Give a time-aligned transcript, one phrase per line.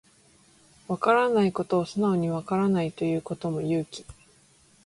[0.87, 4.03] わからないことを素直にわからないと言うことも勇気